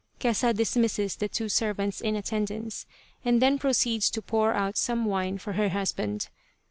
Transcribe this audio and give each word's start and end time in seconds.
Kesa 0.19 0.51
dismisses 0.51 1.15
the 1.17 1.27
two 1.29 1.47
servants 1.47 2.01
in 2.01 2.15
attendance, 2.15 2.87
and 3.23 3.39
then 3.39 3.59
proceeds 3.59 4.09
to 4.09 4.19
pour 4.23 4.51
out 4.51 4.75
some 4.75 5.05
wine 5.05 5.37
for 5.37 5.53
her 5.53 5.69
husband. 5.69 6.29